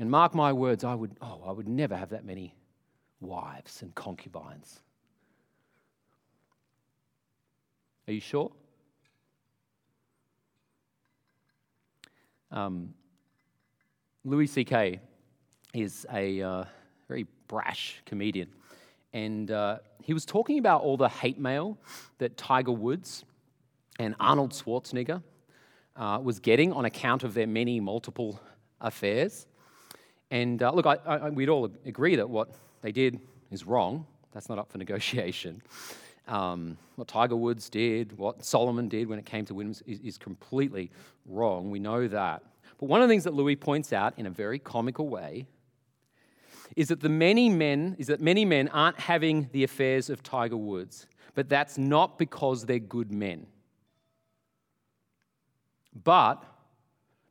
[0.00, 2.54] and mark my words, I would oh, I would never have that many
[3.20, 4.80] wives and concubines.
[8.08, 8.50] Are you sure?
[12.50, 12.94] Um,
[14.24, 15.00] Louis C.K.
[15.72, 16.64] is a uh,
[17.08, 18.48] very brash comedian.
[19.12, 21.78] And uh, he was talking about all the hate mail
[22.18, 23.24] that Tiger Woods
[23.98, 25.22] and Arnold Schwarzenegger
[25.96, 28.40] uh, was getting on account of their many multiple
[28.80, 29.46] affairs.
[30.30, 34.06] And uh, look, I, I, we'd all agree that what they did is wrong.
[34.32, 35.62] That's not up for negotiation
[36.30, 40.18] um, what Tiger Woods did, what Solomon did when it came to Williams is, is
[40.18, 40.90] completely
[41.26, 41.70] wrong.
[41.70, 42.42] We know that.
[42.78, 45.46] But one of the things that Louis points out in a very comical way
[46.76, 50.56] is that the many men is that many men aren't having the affairs of Tiger
[50.56, 53.46] Woods, but that's not because they're good men.
[56.04, 56.44] But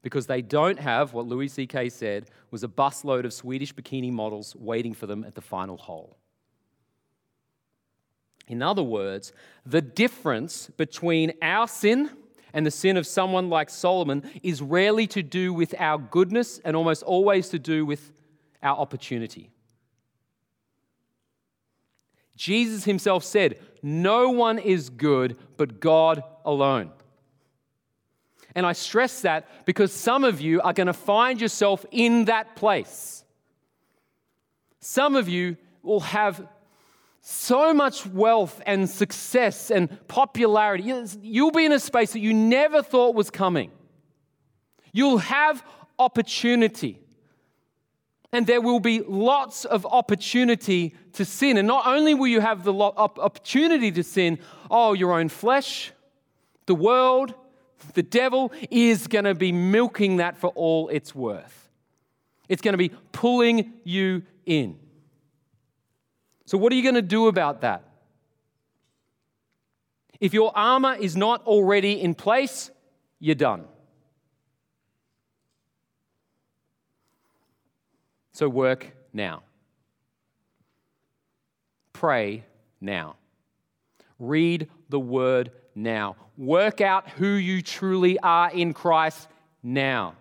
[0.02, 1.90] because they don't have what Louis C.K.
[1.90, 6.18] said was a busload of Swedish bikini models waiting for them at the final hole.
[8.50, 9.32] In other words,
[9.66, 12.10] the difference between our sin
[12.52, 16.76] and the sin of someone like Solomon is rarely to do with our goodness and
[16.76, 18.12] almost always to do with
[18.64, 19.52] our opportunity.
[22.36, 26.91] Jesus himself said, No one is good but God alone.
[28.56, 32.56] And I stress that because some of you are going to find yourself in that
[32.56, 33.24] place.
[34.80, 36.47] Some of you will have
[37.22, 40.91] so much wealth and success and popularity.
[41.22, 43.72] You'll be in a space that you never thought was coming.
[44.91, 45.63] You'll have
[45.97, 46.99] opportunity.
[48.32, 51.57] And there will be lots of opportunity to sin.
[51.57, 54.39] And not only will you have the opportunity to sin,
[54.70, 55.91] oh, your own flesh,
[56.67, 57.34] the world,
[57.93, 61.70] the devil is going to be milking that for all it's worth.
[62.47, 64.78] It's going to be pulling you in.
[66.50, 67.84] So, what are you going to do about that?
[70.20, 72.72] If your armor is not already in place,
[73.20, 73.66] you're done.
[78.32, 79.43] So, work now.
[81.93, 82.43] Pray
[82.82, 83.16] now.
[84.18, 86.16] Read the word now.
[86.36, 89.28] Work out who you truly are in Christ
[89.62, 90.16] now.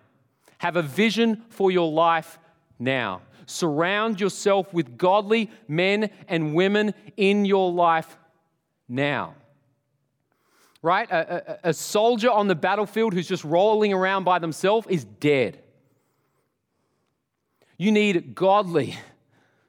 [0.59, 2.37] Have a vision for your life
[2.77, 3.23] now.
[3.49, 8.17] Surround yourself with godly men and women in your life
[8.87, 9.33] now.
[10.81, 11.09] Right?
[11.09, 15.59] A, a, a soldier on the battlefield who's just rolling around by themselves is dead.
[17.77, 18.97] You need godly,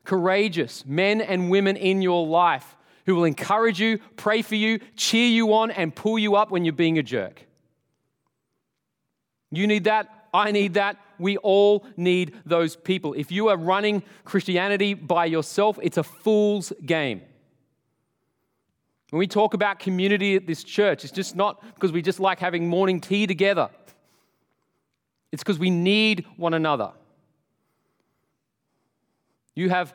[0.05, 2.77] courageous men and women in your life
[3.07, 6.65] who will encourage you, pray for you, cheer you on, and pull you up when
[6.65, 7.47] you're being a jerk.
[9.51, 10.29] You need that.
[10.35, 10.97] I need that.
[11.21, 13.15] We all need those people.
[13.15, 17.23] If you are running Christianity by yourself, it's a fool's game.
[19.11, 22.39] When we talk about community at this church, it's just not because we just like
[22.39, 23.69] having morning tea together.
[25.33, 26.93] It's because we need one another.
[29.55, 29.93] You have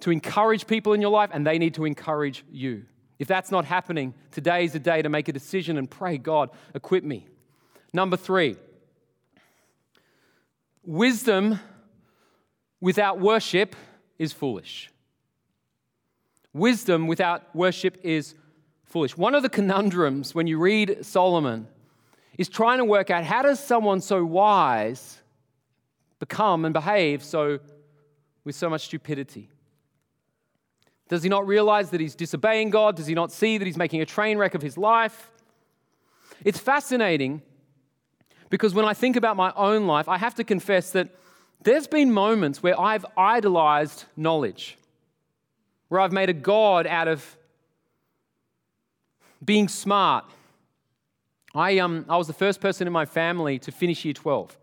[0.00, 2.84] to encourage people in your life, and they need to encourage you.
[3.18, 6.50] If that's not happening, today is the day to make a decision and pray, God,
[6.74, 7.26] equip me.
[7.92, 8.56] Number three,
[10.86, 11.58] wisdom
[12.80, 13.76] without worship
[14.18, 14.90] is foolish.
[16.52, 18.34] Wisdom without worship is
[18.84, 19.16] foolish.
[19.16, 21.68] One of the conundrums when you read Solomon
[22.38, 25.20] is trying to work out how does someone so wise
[26.18, 27.58] become and behave so
[28.44, 29.50] with so much stupidity?
[31.08, 32.96] Does he not realize that he's disobeying God?
[32.96, 35.30] Does he not see that he's making a train wreck of his life?
[36.44, 37.42] It's fascinating
[38.50, 41.08] because when I think about my own life, I have to confess that
[41.62, 44.76] there's been moments where I've idolized knowledge,
[45.88, 47.36] where I've made a God out of
[49.44, 50.24] being smart.
[51.54, 54.56] I, um, I was the first person in my family to finish year 12.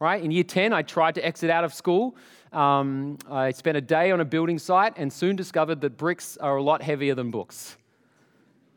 [0.00, 0.22] Right?
[0.22, 2.16] In year 10, I tried to exit out of school
[2.52, 6.56] um, I spent a day on a building site and soon discovered that bricks are
[6.56, 7.76] a lot heavier than books.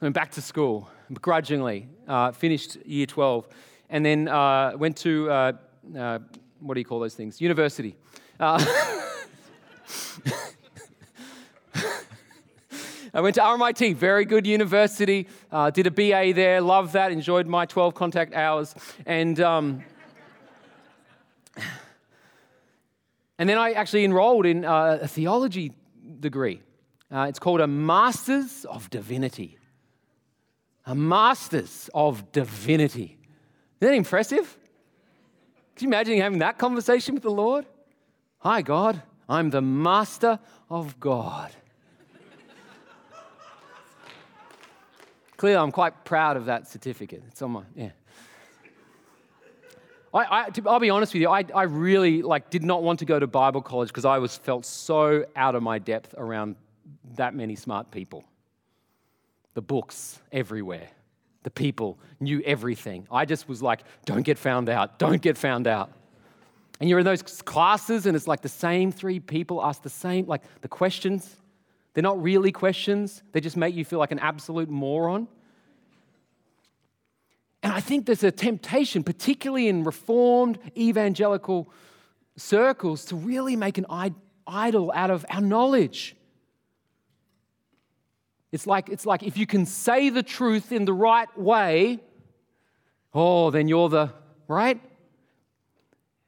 [0.02, 3.48] I went back to school, begrudgingly, uh, finished year 12,
[3.92, 5.52] and then uh, went to, uh,
[5.96, 6.20] uh
[6.60, 7.40] what do you call those things?
[7.40, 7.96] University.
[8.40, 8.66] Uh,
[13.14, 17.46] I went to RMIT, very good university, uh, did a BA there, loved that, enjoyed
[17.46, 18.74] my 12 contact hours,
[19.06, 19.84] and um,
[23.38, 25.74] And then I actually enrolled in uh, a theology
[26.20, 26.62] degree.
[27.12, 29.58] It's called a Master's of Divinity.
[30.86, 33.18] A Master's of Divinity.
[33.82, 34.58] Isn't that impressive?
[35.76, 37.66] Can you imagine having that conversation with the Lord?
[38.40, 41.52] Hi, God, I'm the Master of God.
[45.38, 47.24] Clearly, I'm quite proud of that certificate.
[47.28, 47.90] It's on my, yeah.
[50.14, 53.06] I, I, will be honest with you, I, I really like, did not want to
[53.06, 56.56] go to Bible college because I was felt so out of my depth around
[57.16, 58.24] that many smart people.
[59.56, 60.90] The books everywhere,
[61.44, 63.08] the people knew everything.
[63.12, 65.92] I just was like, don't get found out, don't get found out.
[66.80, 70.26] And you're in those classes, and it's like the same three people ask the same,
[70.26, 71.36] like the questions.
[71.94, 75.28] They're not really questions, they just make you feel like an absolute moron.
[77.64, 81.70] And I think there's a temptation, particularly in reformed evangelical
[82.36, 83.86] circles, to really make an
[84.48, 86.16] idol out of our knowledge.
[88.52, 92.00] It's like, it's like if you can say the truth in the right way,
[93.14, 94.14] oh, then you're the
[94.48, 94.82] right.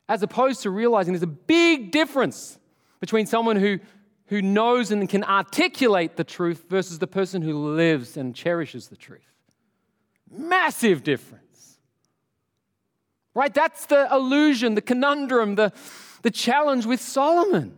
[0.07, 2.57] As opposed to realizing there's a big difference
[2.99, 3.79] between someone who,
[4.27, 8.95] who knows and can articulate the truth versus the person who lives and cherishes the
[8.95, 9.21] truth.
[10.29, 11.77] Massive difference.
[13.33, 13.53] Right?
[13.53, 15.73] That's the illusion, the conundrum, the,
[16.21, 17.77] the challenge with Solomon.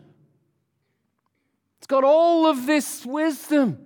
[1.79, 3.84] It's got all of this wisdom.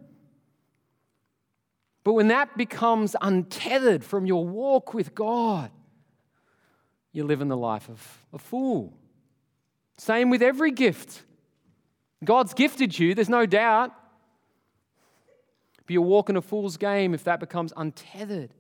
[2.04, 5.72] But when that becomes untethered from your walk with God,
[7.12, 8.94] you're living the life of a fool.
[9.98, 11.24] Same with every gift.
[12.24, 13.94] God's gifted you, there's no doubt.
[15.86, 18.54] But you're walking a fool's game if that becomes untethered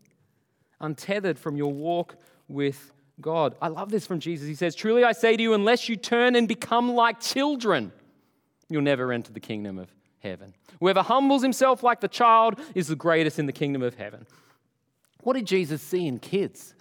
[0.81, 2.15] untethered from your walk
[2.47, 3.55] with God.
[3.61, 4.47] I love this from Jesus.
[4.47, 7.91] He says, Truly I say to you, unless you turn and become like children,
[8.69, 10.53] you'll never enter the kingdom of heaven.
[10.79, 14.25] Whoever humbles himself like the child is the greatest in the kingdom of heaven.
[15.21, 16.73] What did Jesus see in kids?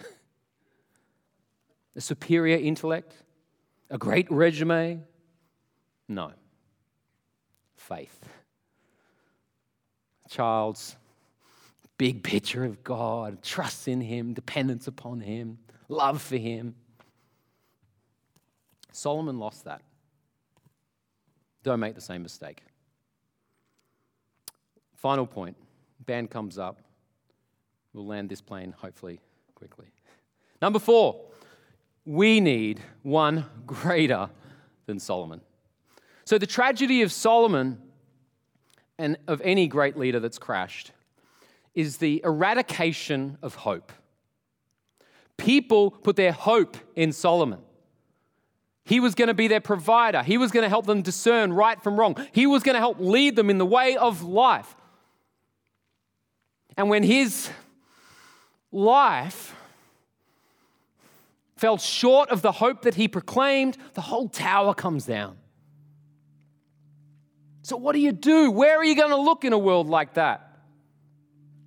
[1.97, 3.15] A superior intellect?
[3.91, 5.01] A great resume?
[6.09, 6.33] No.
[7.77, 8.19] Faith.
[10.27, 10.97] A child's
[11.97, 15.59] big picture of God, trust in Him, dependence upon Him,
[15.89, 16.77] love for Him.
[18.93, 19.83] Solomon lost that.
[21.65, 22.63] Don't make the same mistake.
[24.99, 25.57] Final point.
[26.07, 26.81] Band comes up.
[27.93, 29.21] We'll land this plane hopefully
[29.55, 29.87] quickly.
[30.61, 31.21] Number four,
[32.05, 34.29] we need one greater
[34.87, 35.41] than Solomon.
[36.25, 37.79] So, the tragedy of Solomon
[38.99, 40.93] and of any great leader that's crashed
[41.75, 43.93] is the eradication of hope.
[45.37, 47.61] People put their hope in Solomon.
[48.85, 50.23] He was going to be their provider.
[50.23, 52.17] He was going to help them discern right from wrong.
[52.33, 54.75] He was going to help lead them in the way of life.
[56.79, 57.51] And when his
[58.71, 59.55] life
[61.57, 65.37] fell short of the hope that he proclaimed, the whole tower comes down.
[67.63, 68.53] So, what do you do?
[68.53, 70.57] Where are you going to look in a world like that?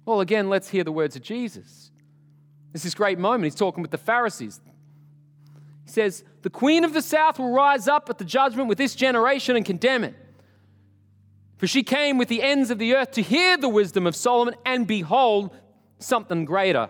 [0.06, 1.92] Well, again, let's hear the words of Jesus.
[2.72, 3.44] This is great moment.
[3.44, 4.62] He's talking with the Pharisees.
[5.84, 8.96] He says, The queen of the south will rise up at the judgment with this
[8.96, 10.16] generation and condemn it.
[11.62, 14.56] For she came with the ends of the earth to hear the wisdom of Solomon,
[14.66, 15.52] and behold,
[16.00, 16.90] something greater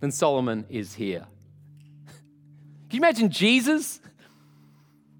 [0.00, 1.26] than Solomon is here.
[2.88, 4.00] Can you imagine Jesus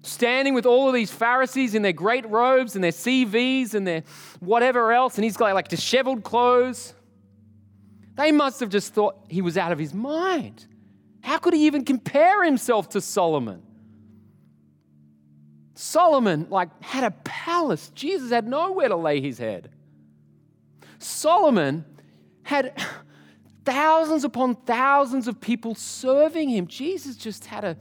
[0.01, 4.01] standing with all of these Pharisees in their great robes and their CVs and their
[4.39, 6.95] whatever else, and he's got like disheveled clothes?
[8.15, 10.65] They must have just thought he was out of his mind.
[11.21, 13.61] How could he even compare himself to Solomon?
[15.81, 17.89] Solomon like had a palace.
[17.95, 19.71] Jesus had nowhere to lay his head.
[20.97, 21.85] Solomon
[22.43, 22.77] had
[23.63, 26.67] thousands upon thousands of people serving him.
[26.67, 27.77] Jesus just had a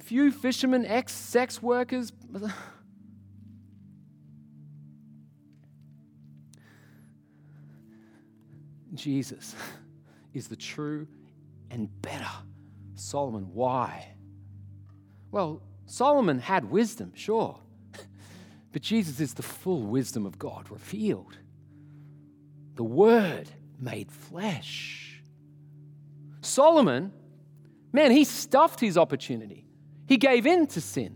[0.00, 2.12] few fishermen, ex sex workers.
[8.94, 9.56] Jesus
[10.34, 11.08] is the true
[11.68, 12.30] and better
[12.94, 13.48] Solomon.
[13.52, 14.06] Why?
[15.32, 15.62] Well,
[15.92, 17.60] Solomon had wisdom, sure.
[18.72, 21.36] But Jesus is the full wisdom of God revealed.
[22.76, 25.22] The Word made flesh.
[26.40, 27.12] Solomon,
[27.92, 29.66] man, he stuffed his opportunity,
[30.06, 31.14] he gave in to sin.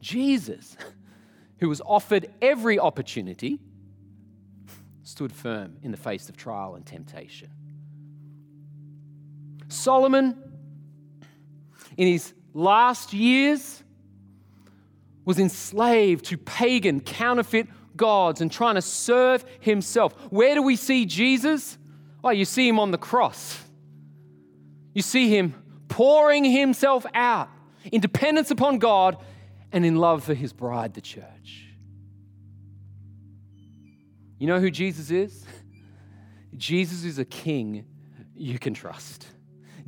[0.00, 0.74] Jesus,
[1.58, 3.60] who was offered every opportunity,
[5.02, 7.50] stood firm in the face of trial and temptation.
[9.68, 10.38] Solomon,
[11.98, 13.82] in his last years
[15.24, 20.14] was enslaved to pagan, counterfeit gods and trying to serve himself.
[20.30, 21.78] Where do we see Jesus?
[22.24, 23.60] Oh, you see him on the cross.
[24.94, 25.54] You see him
[25.88, 27.48] pouring himself out
[27.90, 29.16] in dependence upon God
[29.72, 31.66] and in love for his bride, the church.
[34.38, 35.46] You know who Jesus is?
[36.56, 37.86] Jesus is a king
[38.34, 39.26] you can trust.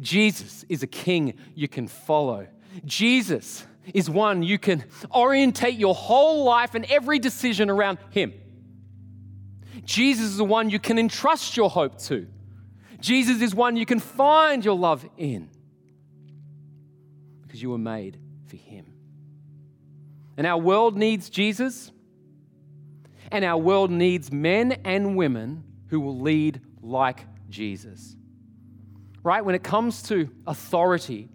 [0.00, 2.46] Jesus is a king you can follow.
[2.84, 4.84] Jesus is one you can
[5.14, 8.32] orientate your whole life and every decision around him.
[9.84, 12.26] Jesus is the one you can entrust your hope to.
[13.00, 15.50] Jesus is one you can find your love in
[17.42, 18.86] because you were made for him.
[20.36, 21.92] And our world needs Jesus,
[23.30, 28.16] and our world needs men and women who will lead like Jesus
[29.24, 29.44] right?
[29.44, 31.28] When it comes to authority,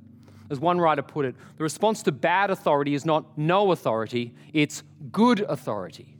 [0.49, 4.83] as one writer put it, the response to bad authority is not no authority, it's
[5.11, 6.15] good authority.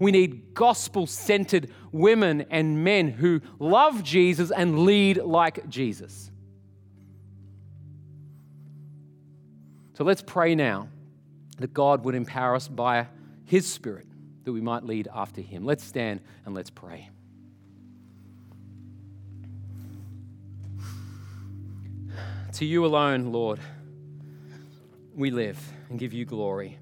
[0.00, 6.30] We need gospel centered women and men who love Jesus and lead like Jesus.
[9.92, 10.88] So let's pray now
[11.58, 13.08] that God would empower us by
[13.44, 14.06] His Spirit
[14.44, 15.66] that we might lead after Him.
[15.66, 17.10] Let's stand and let's pray.
[22.54, 23.58] To you alone, Lord,
[25.14, 26.78] we live and give you glory.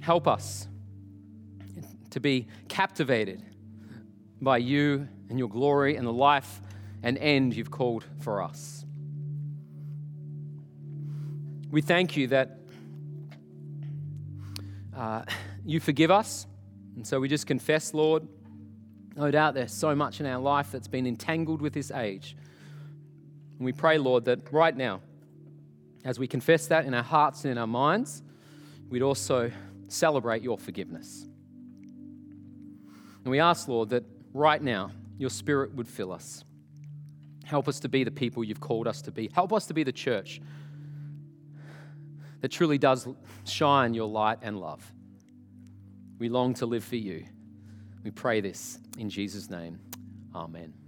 [0.00, 0.66] Help us
[2.10, 3.44] to be captivated
[4.40, 6.60] by you and your glory and the life
[7.02, 8.84] and end you've called for us.
[11.70, 12.58] We thank you that
[14.96, 15.22] uh,
[15.64, 16.46] you forgive us.
[16.96, 18.26] And so we just confess, Lord,
[19.18, 22.36] No doubt there's so much in our life that's been entangled with this age.
[23.58, 25.00] And we pray, Lord, that right now,
[26.04, 28.22] as we confess that in our hearts and in our minds,
[28.88, 29.50] we'd also
[29.88, 31.26] celebrate your forgiveness.
[33.24, 36.44] And we ask, Lord, that right now your spirit would fill us.
[37.44, 39.28] Help us to be the people you've called us to be.
[39.34, 40.40] Help us to be the church
[42.40, 43.08] that truly does
[43.44, 44.92] shine your light and love.
[46.18, 47.24] We long to live for you.
[48.04, 49.80] We pray this in Jesus' name.
[50.34, 50.87] Amen.